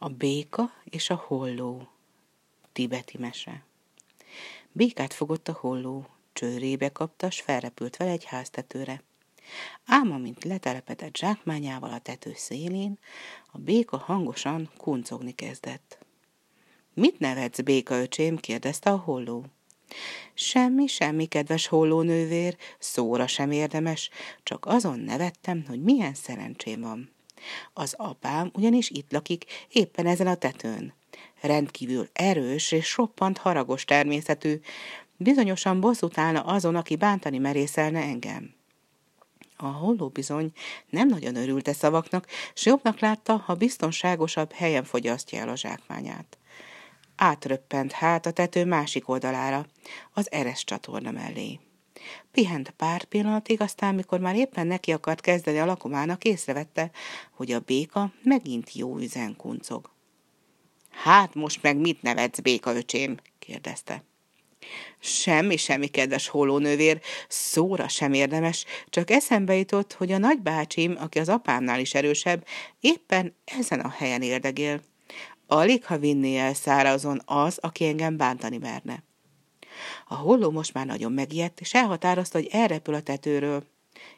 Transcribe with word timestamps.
A 0.00 0.08
béka 0.08 0.72
és 0.84 1.10
a 1.10 1.14
holló. 1.26 1.88
Tibeti 2.72 3.18
mese. 3.18 3.64
Békát 4.72 5.12
fogott 5.12 5.48
a 5.48 5.52
holló, 5.52 6.06
csőrébe 6.32 6.88
kapta, 6.88 7.30
s 7.30 7.40
felrepült 7.40 7.96
vele 7.96 8.10
egy 8.10 8.24
háztetőre. 8.24 9.02
Ám 9.86 10.12
amint 10.12 10.44
letelepedett 10.44 11.16
zsákmányával 11.16 11.92
a 11.92 11.98
tető 11.98 12.32
szélén, 12.34 12.98
a 13.52 13.58
béka 13.58 13.96
hangosan 13.96 14.70
kuncogni 14.76 15.34
kezdett. 15.34 15.98
Mit 16.94 17.18
nevetsz, 17.18 17.60
béka 17.60 18.00
öcsém? 18.00 18.36
kérdezte 18.36 18.90
a 18.90 18.96
holló. 18.96 19.44
Semmi, 20.34 20.86
semmi, 20.86 21.26
kedves 21.26 21.66
hollónővér, 21.66 22.56
szóra 22.78 23.26
sem 23.26 23.50
érdemes, 23.50 24.10
csak 24.42 24.66
azon 24.66 24.98
nevettem, 24.98 25.64
hogy 25.68 25.82
milyen 25.82 26.14
szerencsém 26.14 26.80
van. 26.80 27.16
Az 27.72 27.94
apám 27.96 28.50
ugyanis 28.54 28.90
itt 28.90 29.12
lakik, 29.12 29.44
éppen 29.68 30.06
ezen 30.06 30.26
a 30.26 30.34
tetőn. 30.34 30.94
Rendkívül 31.40 32.08
erős 32.12 32.72
és 32.72 32.96
roppant 32.96 33.38
haragos 33.38 33.84
természetű, 33.84 34.60
bizonyosan 35.16 35.80
bosszút 35.80 36.18
állna 36.18 36.40
azon, 36.40 36.76
aki 36.76 36.96
bántani 36.96 37.38
merészelne 37.38 38.00
engem. 38.00 38.56
A 39.56 39.66
holló 39.66 40.08
bizony 40.08 40.52
nem 40.90 41.08
nagyon 41.08 41.36
örült 41.36 41.68
e 41.68 41.72
szavaknak, 41.72 42.26
s 42.54 42.66
jobbnak 42.66 43.00
látta, 43.00 43.36
ha 43.36 43.54
biztonságosabb 43.54 44.52
helyen 44.52 44.84
fogyasztja 44.84 45.40
el 45.40 45.48
a 45.48 45.56
zsákmányát. 45.56 46.38
Átröppent 47.16 47.92
hát 47.92 48.26
a 48.26 48.30
tető 48.30 48.64
másik 48.64 49.08
oldalára, 49.08 49.66
az 50.12 50.32
eres 50.32 50.64
csatorna 50.64 51.10
mellé. 51.10 51.60
Pihent 52.32 52.70
pár 52.70 53.04
pillanatig, 53.04 53.60
aztán, 53.60 53.94
mikor 53.94 54.20
már 54.20 54.36
éppen 54.36 54.66
neki 54.66 54.92
akart 54.92 55.20
kezdeni 55.20 55.58
a 55.58 55.64
lakomának, 55.64 56.24
észrevette, 56.24 56.90
hogy 57.32 57.52
a 57.52 57.60
béka 57.60 58.12
megint 58.22 58.72
jó 58.74 58.98
üzen 58.98 59.36
kuncog. 59.36 59.90
Hát 60.90 61.34
most 61.34 61.62
meg 61.62 61.76
mit 61.76 62.02
nevetsz, 62.02 62.40
béka 62.40 62.74
öcsém? 62.74 63.16
kérdezte. 63.38 64.02
Semmi, 65.00 65.56
semmi, 65.56 65.86
kedves 65.86 66.28
holónővér, 66.28 67.00
szóra 67.28 67.88
sem 67.88 68.12
érdemes, 68.12 68.64
csak 68.88 69.10
eszembe 69.10 69.54
jutott, 69.56 69.92
hogy 69.92 70.12
a 70.12 70.18
nagybácsim, 70.18 70.96
aki 70.98 71.18
az 71.18 71.28
apámnál 71.28 71.80
is 71.80 71.94
erősebb, 71.94 72.46
éppen 72.80 73.34
ezen 73.44 73.80
a 73.80 73.88
helyen 73.88 74.22
érdegél. 74.22 74.80
Alig, 75.46 75.84
ha 75.84 75.98
vinné 75.98 76.36
el 76.36 76.54
szárazon 76.54 77.20
az, 77.24 77.58
aki 77.60 77.86
engem 77.86 78.16
bántani 78.16 78.58
merne. 78.58 79.02
A 80.08 80.14
holló 80.14 80.50
most 80.50 80.74
már 80.74 80.86
nagyon 80.86 81.12
megijedt, 81.12 81.60
és 81.60 81.74
elhatározta, 81.74 82.38
hogy 82.38 82.48
elrepül 82.50 82.94
a 82.94 83.00
tetőről. 83.00 83.64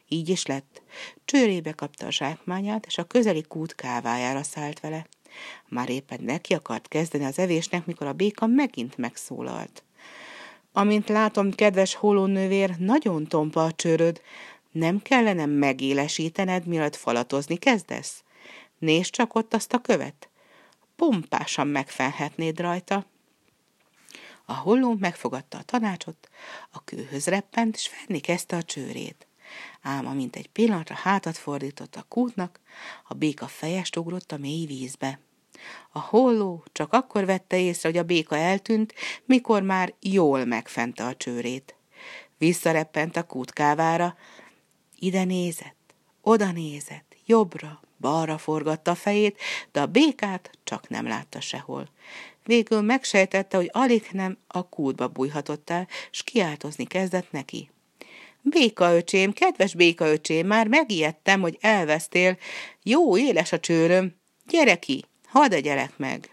Így 0.09 0.29
is 0.29 0.47
lett. 0.47 0.83
Csőrébe 1.25 1.73
kapta 1.73 2.07
a 2.07 2.11
zsákmányát, 2.11 2.87
és 2.87 2.99
a 2.99 3.05
közeli 3.05 3.43
kút 3.43 3.75
kávájára 3.75 4.43
szállt 4.43 4.81
vele. 4.81 5.07
Már 5.69 5.89
éppen 5.89 6.19
neki 6.23 6.55
akart 6.55 6.89
kezdeni 6.89 7.25
az 7.25 7.39
evésnek, 7.39 7.87
mikor 7.87 8.07
a 8.07 8.13
béka 8.13 8.47
megint 8.47 8.97
megszólalt. 8.97 9.85
Amint 10.73 11.09
látom, 11.09 11.51
kedves 11.51 11.95
holónővér, 11.95 12.77
nagyon 12.79 13.27
tompa 13.27 13.65
a 13.65 13.73
csőröd. 13.73 14.21
Nem 14.71 15.03
kellene 15.03 15.47
megélesítened, 15.47 16.67
mielőtt 16.67 16.97
falatozni 16.97 17.57
kezdesz? 17.57 18.25
Nézd 18.79 19.11
csak 19.11 19.35
ott 19.35 19.55
azt 19.55 19.73
a 19.73 19.79
követ. 19.79 20.29
Pompásan 20.97 21.67
megfenhetnéd 21.67 22.61
rajta. 22.61 23.07
A 24.51 24.55
holló 24.55 24.97
megfogadta 24.99 25.59
a 25.59 25.63
tanácsot, 25.63 26.29
a 26.71 26.85
kőhöz 26.85 27.27
reppent, 27.27 27.75
és 27.75 27.89
fenni 27.89 28.21
kezdte 28.21 28.57
a 28.57 28.63
csőrét. 28.63 29.27
Ám 29.83 30.07
amint 30.07 30.37
egy 30.37 30.49
pillanatra 30.49 30.95
hátat 30.95 31.37
fordított 31.37 31.97
a 31.97 32.03
kútnak, 32.09 32.61
a 33.09 33.15
béka 33.15 33.47
fejest 33.47 33.97
ugrott 33.97 34.33
a 34.33 34.37
mély 34.39 34.67
vízbe. 34.67 35.21
A 35.91 36.01
holló 36.01 36.65
csak 36.73 36.93
akkor 36.93 37.25
vette 37.25 37.59
észre, 37.59 37.89
hogy 37.89 37.99
a 37.99 38.03
béka 38.03 38.37
eltűnt, 38.37 38.95
mikor 39.25 39.63
már 39.63 39.95
jól 40.01 40.45
megfente 40.45 41.05
a 41.05 41.17
csőrét. 41.17 41.75
Visszareppent 42.39 43.17
a 43.17 43.23
kútkávára, 43.23 44.17
ide 44.99 45.25
nézett, 45.25 45.95
oda 46.21 46.53
nézett, 46.53 47.10
jobbra, 47.27 47.81
balra 48.01 48.39
forgatta 48.39 48.91
a 48.91 48.95
fejét, 48.95 49.39
de 49.73 49.81
a 49.81 49.87
békát 49.87 50.51
csak 50.65 50.89
nem 50.89 51.07
látta 51.07 51.41
sehol. 51.41 51.89
Végül 52.45 52.81
megsejtette, 52.81 53.57
hogy 53.57 53.71
alig 53.73 54.09
nem 54.13 54.39
a 54.47 54.69
kútba 54.69 55.09
bújhatott 55.09 55.71
el, 55.71 55.89
s 56.11 56.23
kiáltozni 56.23 56.85
kezdett 56.85 57.31
neki. 57.31 57.71
Béka 58.43 58.95
öcsém, 58.95 59.33
kedves 59.33 59.75
béka 59.75 60.07
öcsém, 60.07 60.47
már 60.47 60.67
megijedtem, 60.67 61.41
hogy 61.41 61.59
elvesztél. 61.61 62.37
Jó, 62.83 63.19
éles 63.19 63.53
a 63.53 63.61
csőröm. 63.61 64.15
Gyere 64.47 64.77
ki, 64.79 65.05
hadd 65.27 65.55
gyerek 65.55 65.99
meg. 65.99 66.31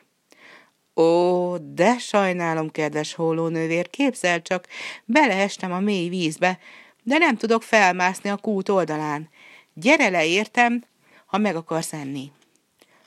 Ó, 0.95 1.57
de 1.57 1.97
sajnálom, 1.97 2.71
kedves 2.71 3.13
hólónővér, 3.13 3.89
képzel 3.89 4.41
csak, 4.41 4.67
beleestem 5.05 5.71
a 5.71 5.79
mély 5.79 6.09
vízbe, 6.09 6.59
de 7.03 7.17
nem 7.17 7.37
tudok 7.37 7.63
felmászni 7.63 8.29
a 8.29 8.37
kút 8.37 8.69
oldalán. 8.69 9.29
Gyere 9.79 10.09
le, 10.09 10.25
értem, 10.25 10.83
ha 11.25 11.37
meg 11.37 11.55
akarsz 11.55 11.93
enni. 11.93 12.31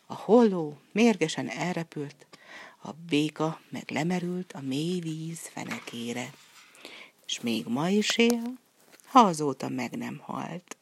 A 0.07 0.15
holló 0.15 0.79
mérgesen 0.93 1.49
elrepült, 1.49 2.27
a 2.83 2.93
béka 2.93 3.61
meg 3.69 3.91
lemerült 3.91 4.53
a 4.53 4.61
mély 4.61 5.01
víz 5.01 5.39
fenekére, 5.39 6.31
és 7.27 7.41
még 7.41 7.67
ma 7.67 7.89
is 7.89 8.17
él, 8.17 8.59
ha 9.07 9.21
azóta 9.21 9.69
meg 9.69 9.97
nem 9.97 10.21
halt. 10.25 10.77